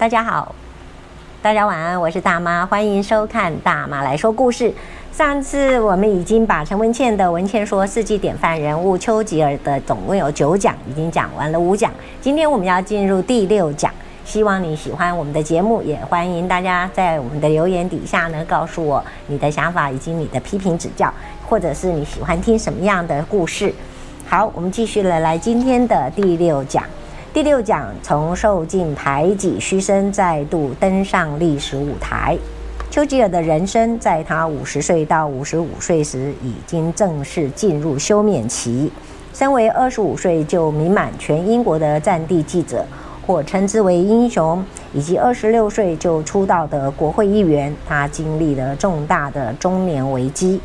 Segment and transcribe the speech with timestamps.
[0.00, 0.54] 大家好，
[1.42, 4.72] 大家晚安，我是大妈，欢迎收看大妈来说故事。
[5.12, 11.92] 上次我们已经把陈文茜的《文茜说世纪典范人物丘吉尔》的总共有九讲，已经讲完了五讲。
[12.18, 13.92] 今天我们要进入第六讲，
[14.24, 21.12] 希望你喜欢我们的节目，也欢迎大家在我们的留言底下呢告诉我你的想法以及你的批评指教，
[21.46, 23.70] 或者是你喜欢听什么样的故事。
[24.26, 26.82] 好，我们继续来来今天的第六讲。
[27.32, 32.36] 第六讲从受尽排挤嘘声，再度登上历史舞台。
[32.90, 38.90] 丘吉尔的人生，在他五十岁到五十五岁时，已经正式进入休眠期。
[39.32, 42.84] 身为二十五岁就名满全英国的战地记者，
[43.24, 44.60] 或称之为英雄，
[44.92, 50.60] 以及二十六岁就出道的国会议员，他经历了重大的中年危机。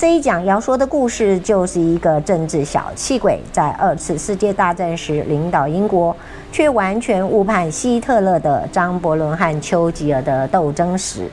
[0.00, 6.16] 这一讲要说的故事，就是一个政治小气鬼在二次世界大战时领导英国，
[6.50, 11.28] 却完全误判希特勒的张伯伦和丘吉尔的斗争史。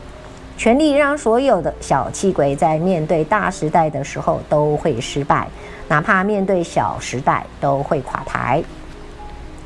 [0.58, 5.48] 权力让所有的小气鬼在面对大时代的时候都会失败，
[5.88, 8.62] 哪怕面对小时代都会垮台。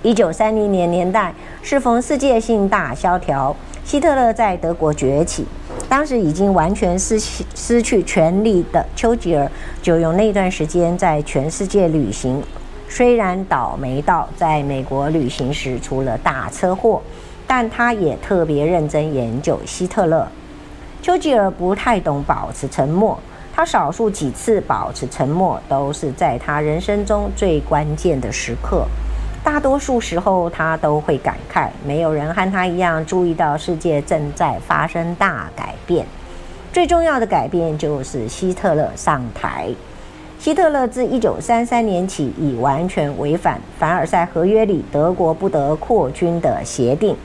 [0.04, 5.48] 一九三零年年代适逢世界性大萧条，希特勒在德国崛起。
[5.92, 12.42] 当时已经完全失去失去权力的丘吉尔，就用那段时间在全世界旅行。
[12.88, 17.02] 虽然倒霉到在美国旅行时出了大车祸，
[17.46, 20.26] 但他也特别认真研究希特勒。
[21.02, 23.20] 丘吉尔不太懂保持沉默，
[23.54, 28.88] 他少数几次保持沉默，都是在他人生中最关键的时刻。
[29.44, 36.06] 大多数时候，他都会感慨，没有人和他一样注意到世界正在发生大改变。
[36.72, 39.70] 最重要的改变就是希特勒上台。
[40.40, 47.16] 希特勒自1933年起已完全违反凡尔赛合约里德国不得扩军的协定，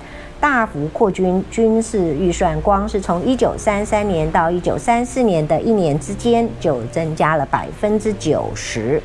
[0.40, 9.02] 大幅扩军，军事预算光是从1933年到1934年的一年之间就增加了百分之九十。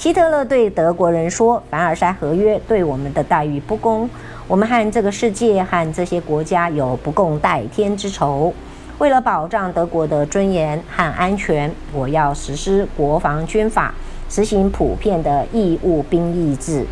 [0.00, 4.08] 希特勒对德国人说：“凡尔赛合约对我们的待遇不公，
[4.48, 8.50] 我们和这个世界和这些国家有不共戴天之仇。
[8.96, 13.92] 为了保障德国的尊严和安全，我要实施国防军法，
[14.30, 16.86] 实行普遍的义务兵役制。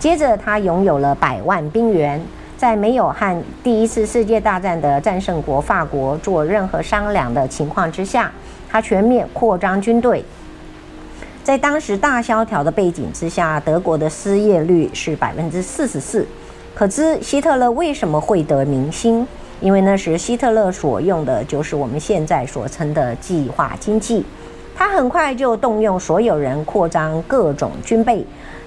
[0.00, 2.20] 接着，他拥有了百万兵员，
[2.56, 8.32] 在没有和第一次世界大战的战胜国法国做任何商量的情况之下，
[8.68, 10.24] 他全面扩张军队。”
[11.48, 16.26] 在当时大萧条的背景之下，德国的失业率是百分之四十四。
[16.74, 19.26] 可知希特勒为什么会得民心？
[19.62, 24.22] 因为那时希特勒所用的就是我们现在所称的计划经济。
[24.76, 28.22] 他很快就动用所有人扩张各种军备，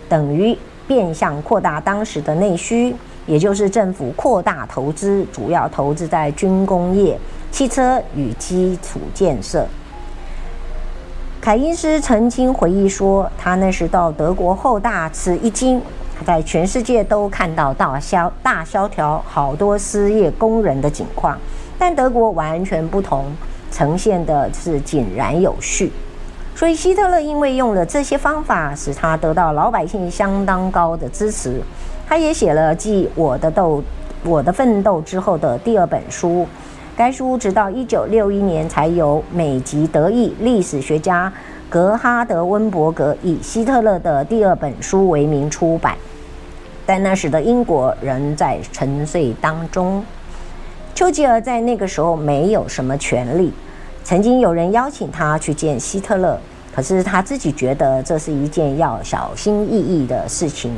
[0.09, 2.95] 等于变相扩大当时的内需，
[3.27, 7.15] 也就是政府扩大投资，主要投资在军工业、
[7.51, 9.67] 汽车与基础建设。
[11.41, 15.81] 凯因斯曾经回忆说，他那时到德国后大吃一惊，
[16.15, 21.35] 他在全世界都看到大萧大萧条、好多失业工人的景况，
[21.79, 23.25] 但德国完全不同，
[23.71, 25.91] 呈现的是井然有序。
[26.55, 31.59] 所以希特勒因为用了这些方法，使他得到老百姓相当高的支持。
[32.07, 33.83] 他也写了继《我的斗
[34.23, 36.47] 我的奋斗》之后的第二本书。
[37.01, 41.33] 该书直到一九六一年才由美籍德裔历史学家
[41.67, 45.97] 格哈德温伯格以希特勒的第二本书为名出版，
[46.85, 50.05] 但那时的英国仍在沉睡当中。
[50.93, 53.51] 丘吉尔在那个时候没有什么权利，
[54.03, 56.39] 曾经有人邀请他去见希特勒，
[56.71, 60.71] 可是他自己觉得这是一件要小心翼翼的事情。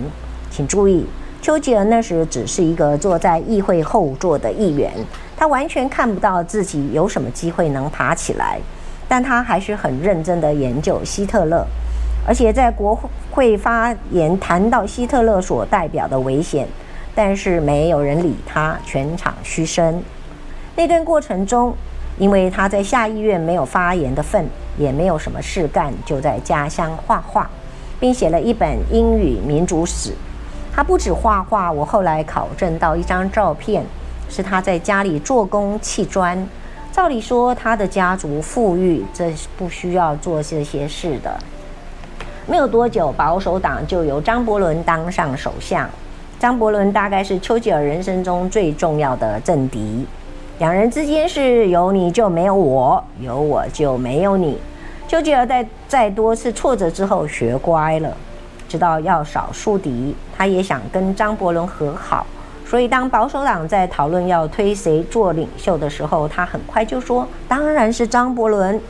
[0.49, 1.05] 请注意，
[1.41, 4.89] 丘吉尔那时只是一个坐在议会后座的议员。
[5.35, 8.59] 他完全看不到自己有什么机会能爬起来，
[9.07, 11.65] 但他还是很认真的研究希特勒，
[12.25, 12.97] 而且在国
[13.31, 16.67] 会发言谈到希特勒所代表的危险，
[17.13, 20.01] 但是没有人理他，全场嘘声。
[20.75, 21.75] 那段过程中，
[22.17, 24.47] 因为他在下议院没有发言的份，
[24.77, 27.49] 也没有什么事干，就在家乡画画，
[27.99, 30.13] 并写了一本英语民主史。
[30.75, 33.83] 他不止画画，我后来考证到一张照片。
[34.33, 36.43] 是他在家里做工砌砖。
[36.91, 41.37] 照理说，他的家族富裕，这是不需要做这些事的。
[42.47, 45.87] 没有多久，保守党就由张伯伦当上首相。
[46.39, 50.05] 张伯伦大概是丘吉尔人生中最重要的政敌。
[50.59, 54.57] 两人之间是有你就没有我，有我就没有你。
[55.07, 58.15] 丘吉尔在在多次挫折之后学乖了，
[58.67, 60.15] 知道要少树敌。
[60.37, 62.25] 他也想跟张伯伦和好。
[62.73, 68.81] 所以当保守党在讨论要推谁做领袖的时候，他很快就说：“当然是张伯伦。”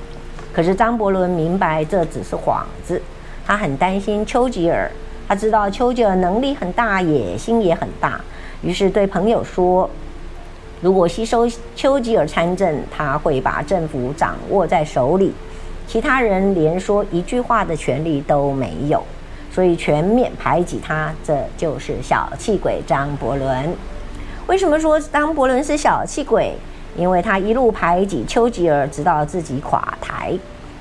[0.54, 3.02] 可是张伯伦明白这只是幌子，
[3.46, 4.90] 他很担心丘吉尔，
[5.28, 8.22] 他知道丘吉尔能力很大，野心也很大，
[8.62, 9.90] 于是对朋友说
[10.80, 11.46] ：“如果吸收
[11.76, 15.34] 丘吉尔参政，他会把政府掌握在手里，
[15.86, 19.04] 其他人连说一句话的权利都没有，
[19.54, 23.74] 所以全面排挤他，这就是小气鬼张伯伦。
[24.48, 26.58] 为什么说张伯伦是小气鬼？”
[26.96, 30.32] 因为他一路排挤丘吉尔，直到自己垮台，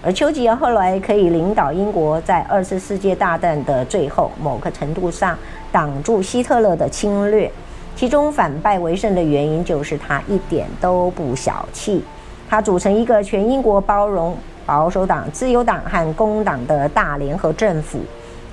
[0.03, 5.39] 而丘吉尔后来可以领导英国在二次世界大战的最后，某个程度上
[5.71, 7.51] 挡住希特勒的侵略。
[7.97, 12.05] 其中反败为胜的原因就是他一点都不小气，
[12.47, 14.37] 他组成一个全英国包容
[14.67, 18.01] 保守党、自由党和工党的大联合政府，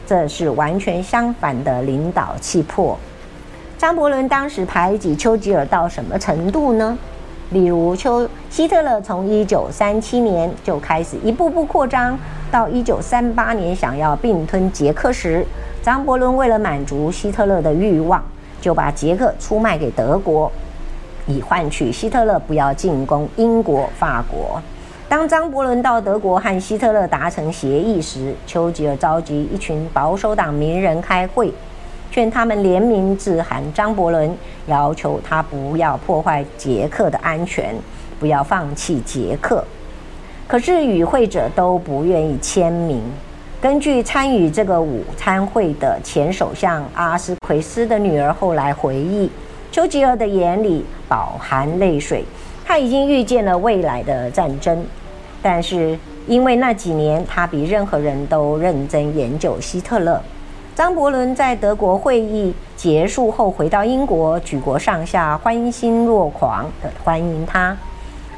[0.09, 2.97] 这是完全相反的领导气魄。
[3.77, 6.97] 张伯伦当时排挤丘吉尔到什么程度呢？
[7.51, 12.17] 例如，丘希特勒从一九三七年就开始一步步扩张，
[12.49, 15.45] 到一九三八年想要并吞捷克时，
[15.83, 18.19] 张伯伦为了满足希特勒的欲望，
[18.59, 20.51] 就把捷克出卖给德国，
[21.27, 24.59] 以换取希特勒不要进攻英国、法国。
[25.09, 31.51] 当张伯伦到德国和希特勒达成协议时，丘吉尔召集一群保守党名人开会。
[32.11, 37.73] 劝他们联名致函张伯伦，要求他不要破坏捷克的安全，
[38.19, 39.63] 不要放弃捷克。
[40.47, 43.01] 可是与会者都不愿意签名。
[43.59, 49.27] 根据参与这个午餐会的前首相阿斯奎斯的女儿后来回忆，
[49.71, 52.23] 丘吉尔的眼里饱含泪水。
[52.65, 54.85] 他已经预见了未来的战争，
[55.41, 55.97] 但是
[56.27, 60.21] 因为那几年他比任何人都认真研究希特勒。
[60.75, 67.75] 张伯伦在德国会议结束后回到英国，举国上下欢欣若狂地欢迎他，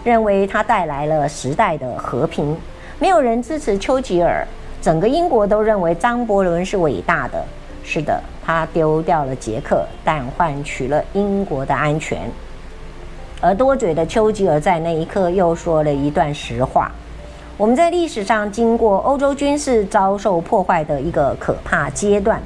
[0.03, 2.57] 认为他带来了时代的和平。
[2.97, 4.47] 没有人支持丘吉尔，
[4.81, 7.43] 整个英国都认为张伯伦是伟大的。
[7.83, 12.19] 是的，他丢掉了捷克，但换取了英国的安全。
[13.41, 16.91] 而多嘴的丘吉尔在那一刻又说了一段实话。
[17.57, 22.41] 我们在历史上经过欧洲军事遭受破坏的一个可怕阶段，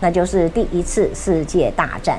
[0.00, 2.18] 那就是第一次世界大战。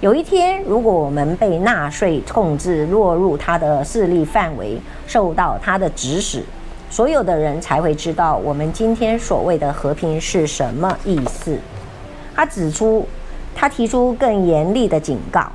[0.00, 6.42] 有一天，如果我们被纳粹控制，落入他的势力范围，受到他的指使，
[6.90, 11.58] 所有的人才会知道我们今天所谓的和平是什么意思。
[12.34, 13.06] 他指出，
[13.54, 15.50] 他提出更严厉的警告：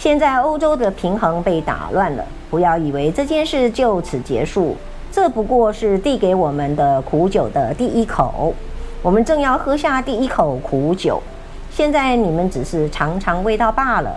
[0.00, 4.74] 现在欧洲的平衡被打乱了，不要以为这件事就此结束。
[5.12, 8.54] 这不过是递给我们的苦酒的第一口，
[9.02, 11.22] 我们正要喝下第一口苦酒。
[11.70, 14.16] 现在你们只是尝尝味道罢了。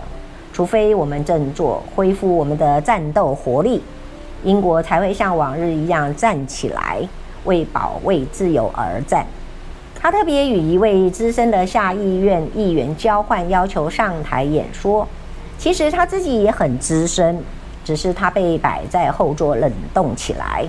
[0.54, 3.82] 除非我们振作，恢复我们的战斗活力，
[4.42, 7.06] 英国才会像往日一样站起来，
[7.44, 9.26] 为保卫自由而战。
[10.00, 15.06] 他特别与一位资深的下议院议员交换，要求上台演说。
[15.58, 17.42] 其实他自己也很资深，
[17.84, 20.64] 只是他被摆在后座冷冻起来。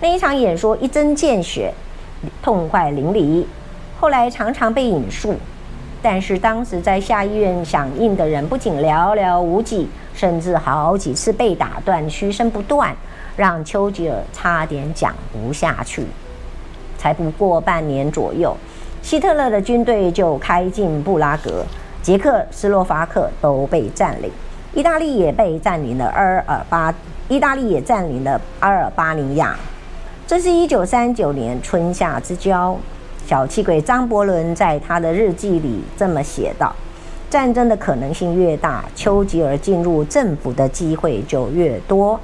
[0.00, 1.72] 那一场演说一针见血，
[2.42, 3.44] 痛快淋漓，
[3.98, 5.34] 后来常常被引述。
[6.02, 12.94] 但是当时在下议院响应的人不仅寥寥无几，甚至好几次被打断，嘘声不断，
[13.36, 16.06] 让丘吉尔差点讲不下去。
[16.96, 18.56] 才不过半年左右，
[19.02, 21.64] 希特勒的军队就开进布拉格，
[22.06, 24.30] 捷克斯洛伐克都被占领，
[24.72, 26.94] 意大利也被占领了阿尔巴，
[27.26, 29.56] 意大利也占领了阿尔巴尼亚。
[30.24, 32.76] 这是一九三九年春夏之交，
[33.26, 36.72] 小气鬼张伯伦在他的日记里这么写道
[37.28, 42.20] ：“战争的可能性越大，丘吉尔进入政府的机会就越多。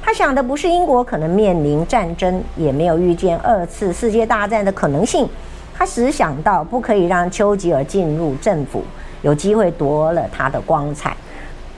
[0.00, 5.28] 他想的不是英国可能面临战争，也没有预见二次世界大战的可能性。
[5.76, 8.82] 他只想到不可以让丘吉尔进入政府，
[9.22, 11.16] 有机会夺了他的光彩。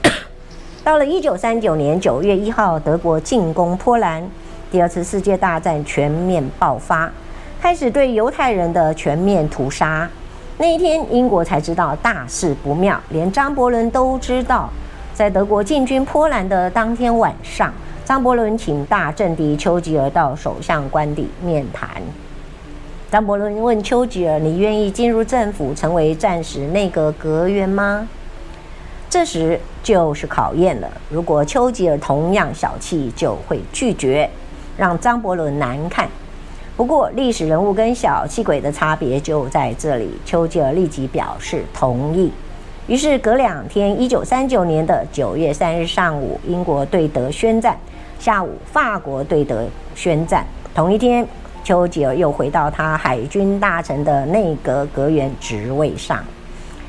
[0.85, 4.29] ”到了一九三九年九月一号，德国进攻波兰。
[4.71, 7.11] 第二次世界大战全面爆发，
[7.61, 10.09] 开始对犹太人的全面屠杀。
[10.59, 14.69] 那一天，英国才知道大事不妙，连张伯伦都知道。
[15.13, 17.73] 在德国进军波兰的当天晚上，
[18.05, 21.91] 张伯伦请大政敌丘吉尔到首相官邸面谈。
[23.11, 28.09] 张伯伦问丘吉尔：“你愿意进入政府，成为战时内阁阁员吗？”
[29.11, 30.89] 这时就是考验了。
[31.09, 34.31] 如果丘吉尔同样小气，就会拒绝。
[34.77, 36.09] 让张伯伦难看。
[36.77, 40.09] 不过，历史人物跟小气鬼的差别就在这里。
[40.25, 42.31] 丘吉尔立即表示同意。
[42.87, 47.75] 于是隔两天，一九三九年的九月三日上午，英国对德宣战；
[48.21, 50.47] 下午，法国对德宣战。
[50.73, 51.27] 同一天，
[51.71, 56.19] 丘吉尔又回到他海军大臣的内阁阁员职位上。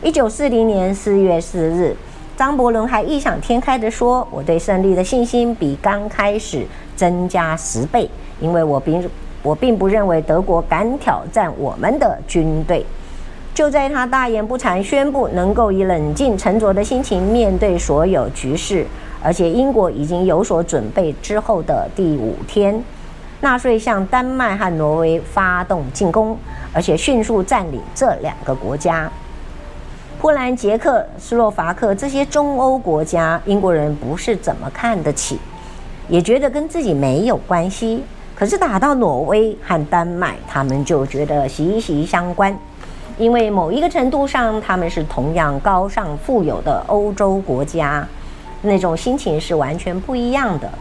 [0.01, 1.95] 一九四零年四月四日，
[2.35, 8.09] 张伯伦还异想天开地说：“我对胜利的信心比刚开始增加十倍，
[8.39, 9.07] 因为我并
[9.43, 12.83] 我并不认为德国敢挑战我们的军队。”
[13.53, 18.83] 就在他大言不惭宣布能够以冷静沉着的心情面对所有局势，
[19.21, 22.83] 而且英国已经有所准备之后的第五天，
[23.41, 26.37] 纳粹向丹麦和挪威发动进攻，
[26.71, 29.11] 而且迅速占领这两个国家。
[30.19, 35.39] 波兰、捷克、斯洛伐克这些中欧国家，英国人不是怎么看得起，
[36.07, 38.03] 也觉得跟自己没有关系。
[38.35, 42.55] 可是打到挪威和丹麦，他们就觉得息息相关，
[43.17, 48.07] 因为某一个程度上，他们是同样高尚富有的欧洲国家，
[48.61, 50.71] 那种心情是完全不一样的。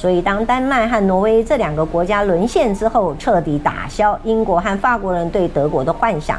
[0.00, 6.38] 所以，当丹麦和挪威这两个国家沦陷之后，彻底打消英国和法国人对德国的幻想。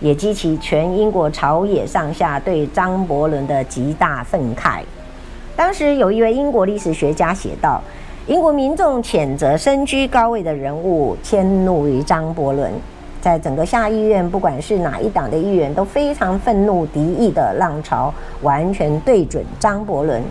[0.00, 4.80] 也激起全英国朝野上下对张伯伦的极大愤慨。
[5.56, 7.80] 当时有一位英国历史学家写道
[8.28, 12.70] ：“英国民众谴责身居高位的人物，迁怒于张伯伦。
[13.22, 18.12] 在整个下议院，不管是哪一党的议员，都非常愤怒，敌意的浪潮
[18.42, 20.22] 完全对准张伯伦。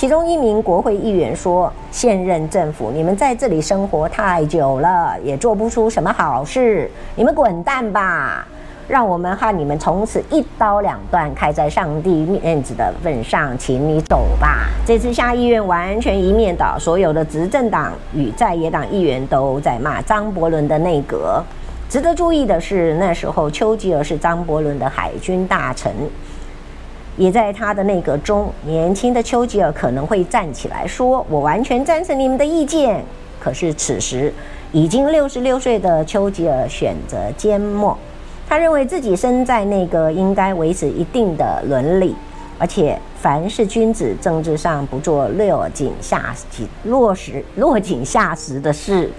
[0.00, 8.48] 其中一名国会议员说：‘现任政府，你们在这里生活太久了，也做不出什么好事，你们滚蛋吧！’”
[8.88, 14.70] 让我们和你们从此一刀两断，看在上帝面子的份上，请你走吧。
[14.86, 21.44] 这次下议院完全一面倒，所有的执政党与在野党议员都在骂张伯伦的内阁。
[21.90, 25.92] 值得注意的是，那时候丘吉尔是张伯伦的海军大臣，
[27.16, 33.04] 也在他的内阁中，年轻的丘吉尔可能会站起来说：“我完全赞成你们的意见。”
[33.38, 34.32] 可是此时
[34.72, 37.96] 已经六十六岁的丘吉尔选择缄默。
[38.48, 42.14] 他认为自己身在内阁应该维持一定的伦理，
[42.58, 49.10] 而且凡是君子，政治上不做落井下石、落石落井下石的事。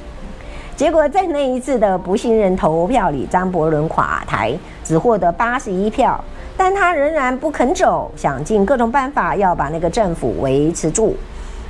[0.76, 6.22] 结果在那一次的不信任投票里，张伯伦垮台，只获得八十一票，
[6.64, 11.18] 但他仍然不肯走，想尽各种办法要把那个政府维持住。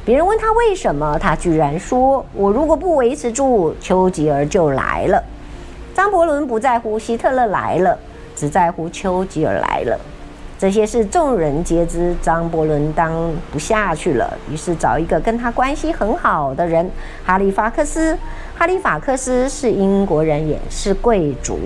[0.03, 5.24] 别人问他为什么，他居然说：“我如果不维持住，丘吉尔就来了。”
[5.95, 7.98] 张伯伦不在乎希特勒来了，
[8.36, 9.98] 只在乎丘吉尔来了。
[10.60, 12.13] 这些事众人皆知。
[12.21, 13.13] 张伯伦当
[13.50, 16.91] 不下去了，于是找一个跟他关系很好的人——
[17.24, 18.17] 哈利法克斯。
[18.57, 21.57] 哈利法克斯是英国人，也是贵族，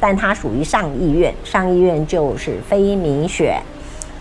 [0.00, 3.60] 但他属于上议院，上议院就是非民选。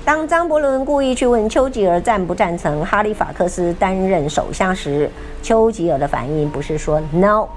[0.03, 5.10] 当张伯伦故意去问丘吉尔赞不赞成哈利法克斯担任首相时，
[5.41, 7.48] 丘吉尔的反应不是说 “no”。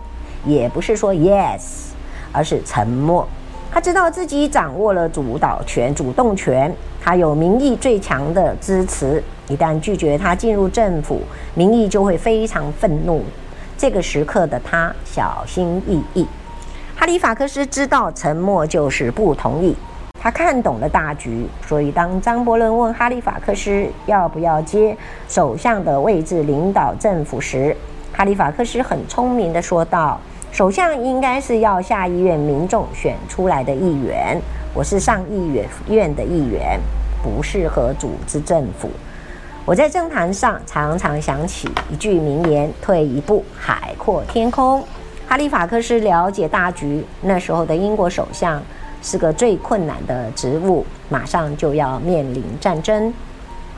[0.44, 1.90] 也不是说 yes，
[2.32, 3.26] 而是沉默。
[3.70, 6.72] 他知道自己掌握了主导权、主动权，
[7.02, 9.22] 他有民意最强的支持。
[9.48, 11.20] 一旦拒绝他进入政府，
[11.54, 13.22] 民意就会非常愤怒。
[13.76, 16.26] 这个时刻的他小心翼翼。
[16.98, 19.72] 哈利法克斯知道沉默就是不同意，
[20.20, 24.96] 他看懂了大局，所以当张伯伦问哈利法克斯要不要接
[25.28, 27.74] 首相的位置领导政府时，
[28.12, 30.18] 哈利法克斯很聪明地说道。
[30.50, 34.36] 首相应该是要下议院民众选出来的议员，
[34.74, 36.80] 我是上议院院的议员，
[37.22, 38.90] 不适合组织政府。
[39.64, 44.82] 我在政坛上常常想起一句名言：“退一步，海阔天空。”
[45.28, 48.62] 哈利法克斯了解大局，那时候的英国首相
[49.02, 53.12] 是个最困难的职务，马上就要面临战争。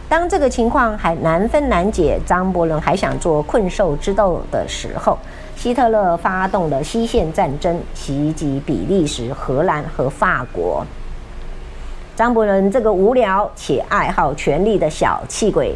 [0.08, 5.18] 当这个情况还难分难解，张伯伦还想做困兽之斗的时候。
[5.56, 10.86] 希特勒发动了西线战争，袭击比利时、荷兰和法国。
[12.14, 15.74] 张伯伦这个无聊且爱好权力的小气鬼，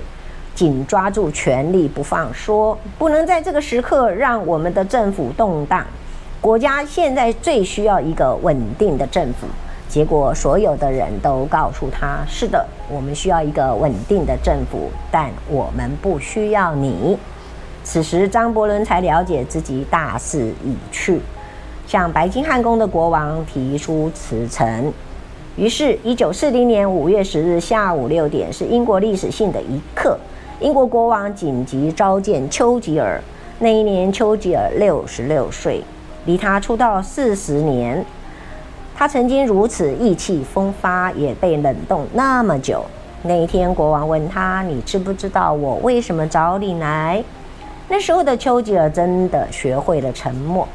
[0.54, 5.84] 紧抓住权力不放，说不能在这个时刻让我们的政府动荡。
[6.40, 9.46] 国家现在最需要一个稳定的政府。
[9.86, 17.16] 结果，所有的人都告诉他：“是的，我们需要一个稳定的政府，但我们不需要你。”
[17.84, 21.20] 此时，张伯伦才了解自己大势已去，
[21.86, 24.92] 向白金汉宫的国王提出辞呈。
[25.54, 30.18] 于是，一九四零年五月十日下午六点，是英国历史性的一刻。
[30.60, 33.20] 英国国王紧急召见丘吉尔。
[33.58, 35.82] 那一年，丘吉尔六十六岁，
[36.26, 38.04] 离他出道四十年。
[38.96, 42.84] 他曾经如此意气风发，也被冷冻那么久。
[43.22, 47.22] 那一天，国王问他：“你知不知道我为什么找你来？”
[47.88, 50.66] 那时候的丘吉尔真的学会了沉默。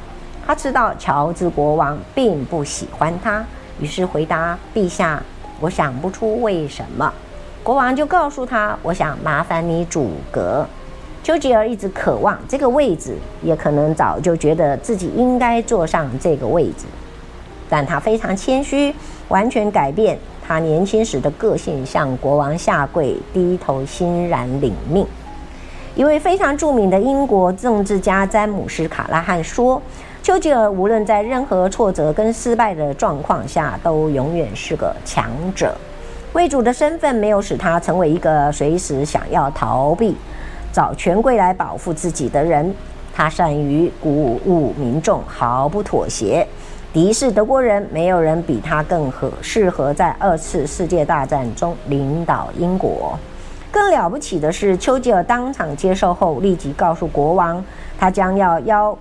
[0.45, 3.45] 他知道乔治国王并不喜欢他，
[3.79, 5.23] 于是回答：“陛下，
[5.61, 7.13] 我想不出为什么。”
[7.63, 10.65] 国王就告诉他：“我想麻烦你阻隔。”
[11.21, 16.85] 丘吉尔一直渴望这个位置，也可能早就觉得自己应该坐上这个位置，
[17.69, 18.95] 但他非常谦虚，
[19.27, 25.05] 完全改变他年轻时的个性，向国王下跪，低头欣然领命。
[25.95, 29.81] 一位非常著名的英国政治家詹姆斯·卡拉汉说。
[30.21, 35.73] 丘吉尔无论在任何挫折跟失败的状况下，都永远是个强者。
[36.31, 40.15] 贵族的身份没有使他成为一个随时想要逃避、
[40.71, 42.73] 找权贵来保护自己的人。
[43.13, 46.47] 他善于鼓舞民众，毫不妥协。
[46.93, 53.17] 敌视德国人，没有人比他更合适合在二次世界大战中领导英国。
[53.71, 57.63] 更了不起的是，丘吉尔当场接受后，立即告诉国王，
[57.97, 58.97] 他将要邀。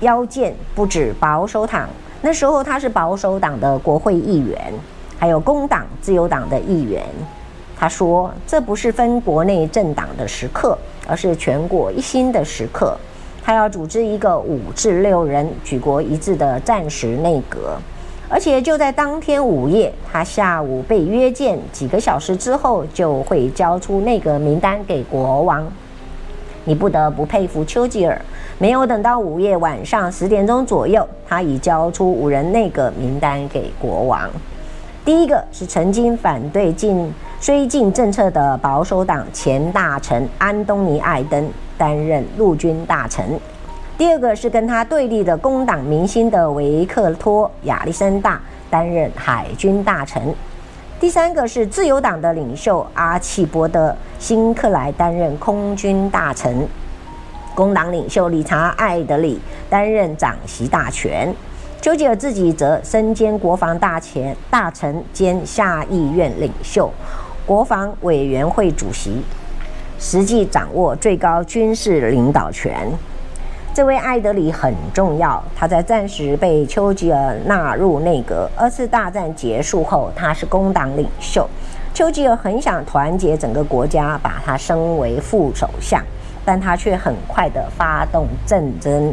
[0.00, 1.88] 邀见不止保守党，
[2.20, 4.70] 那时候他是保守党的国会议员，
[5.18, 7.02] 还有工党、自由党的议员。
[7.78, 12.96] 他说：“这不是分国内政党的时刻，而是全国一心的时刻。
[13.42, 17.76] 他要组织一个五至六人、举国一致的战时内阁，
[18.28, 25.66] 而且就在当天午夜，他下午被约见，几个小时之后就会交出内阁名单给国王。
[26.64, 28.20] 你不得不佩服丘吉尔。”
[28.58, 34.30] 没有等到午夜晚上十点钟左右，他已交出五人内阁名单给国王。
[35.06, 41.48] 第一个是曾经反对进绥靖政策的保守党前大臣安东尼·艾登
[41.78, 43.24] 担任陆军大臣；
[43.96, 50.20] 第二个是跟他对立的工党明星的维克托·亚历山大担任海军大臣；
[50.98, 56.66] 第三个是自由党的领袖阿契波德·辛克莱担任空军大臣。
[57.54, 59.40] 工党领袖理查·艾德里
[59.70, 61.32] 担任掌席大权，
[61.80, 66.90] 丘吉尔自己则身兼国防大前大臣兼下议院领袖、
[67.44, 69.22] 国防委员会主席，
[69.98, 72.90] 实际掌握最高军事领导权。
[73.72, 78.50] 这位艾德里很重要，他在战时被丘吉尔纳入内阁。
[78.56, 81.48] 二次大战结束后，他是工党领袖，
[81.94, 86.02] 丘吉尔很想团结整个国家，把他升为副首相。
[86.44, 89.12] 但他却很快地发动战争，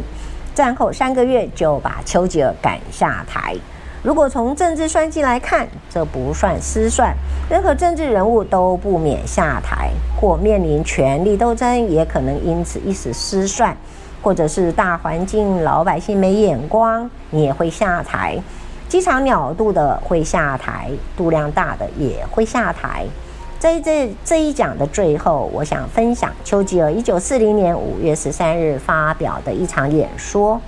[0.54, 3.54] 战后三个月就把丘吉尔赶下台。
[4.02, 7.14] 如果从政治算计来看，这不算失算。
[7.48, 9.90] 任何政治人物都不免下台，
[10.20, 13.74] 或面临权力斗争，也可能因此一时失算，
[14.22, 18.38] 或者是大环境老百姓没眼光，你也会下台。
[18.88, 23.06] 机场鸟度的会下台，度量大的也会下台。
[23.64, 30.60] 在这这一讲的最后，我想分享丘吉尔一九四零年五月十三日发表的一场演说。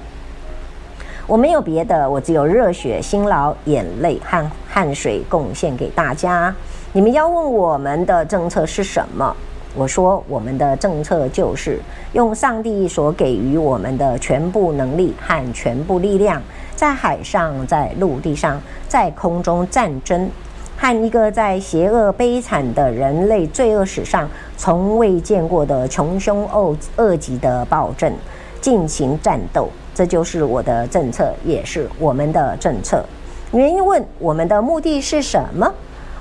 [1.26, 6.54] 我没有别的，我只有热血、辛劳、眼泪和汗水贡献给大家。
[6.94, 9.36] 你们要问我们的政策是什么？
[9.74, 11.78] 我说，我们的政策就是
[12.14, 16.40] 用上帝所给予我们的全部能力和全部力量，
[16.74, 20.30] 在海上、在陆地上、在空中战争。
[20.76, 28.12] 和一个在邪恶悲惨的人类罪恶史上从未见过的穷凶恶恶极的暴政
[28.60, 33.04] 进行战斗，这就是我的政策，也是我们的政策。
[33.52, 35.72] 原因问我们的目的是什么？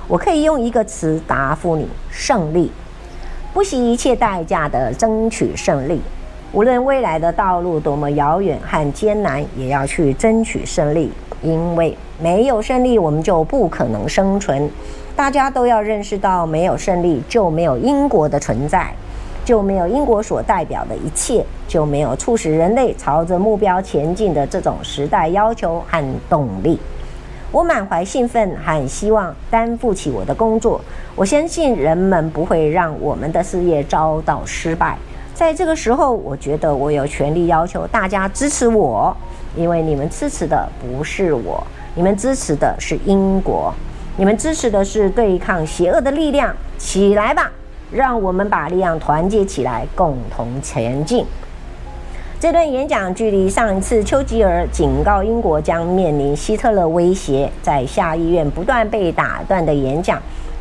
[0.08, 2.72] 我可以用一个词答复你：胜利，
[3.54, 6.00] 不惜一切代价的争取胜利。
[6.54, 11.12] 无论未来的道路多么遥远和艰难，也要去争取胜利，
[11.46, 11.96] 因为。
[12.18, 14.70] 没有胜利，我们就不可能生存。
[15.18, 18.90] 大家都要认识到，没有胜利就没有英国的存在，
[19.44, 26.80] 就没有英国所代表的一切，就没有促使人类朝着目标前进的这种时代要求和动力。
[27.52, 30.80] 我满怀兴奋和希望担负起我的工作。
[31.18, 34.98] 我相信人们不会让我们的事业遭到失败。
[35.36, 39.16] 在这个时候，我觉得我有权利要求大家支持我，
[39.54, 41.62] 因为你们支持的不是我。
[41.94, 43.74] 你们支持的是英国，
[44.16, 47.52] 你们支持的是对抗邪恶的力量，起来吧！
[47.92, 51.26] 让我们把力量团结起来，共同前进。
[52.40, 60.18] 这段演讲距离上一次丘吉尔警告英国将面临希特勒威胁，在下议院不断被打断的演讲，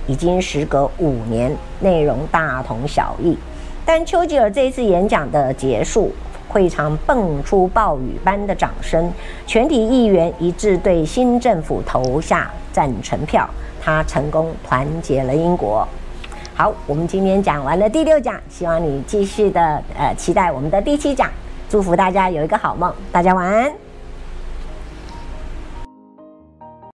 [0.09, 3.39] 已经时隔五年，内容大同小异。
[3.85, 6.13] 但丘吉尔这一次演讲的结束。
[6.47, 9.13] 会场蹦出暴雨般的掌声，
[9.45, 13.49] 全体议员一致对新政府投下赞成票，
[13.83, 15.89] 他成功团结了英国。
[16.55, 21.29] 好，我们今天讲完了第六讲，希望你继续的呃期待我们的第七讲，
[21.69, 23.84] 祝福大家有一个好梦，大家晚安。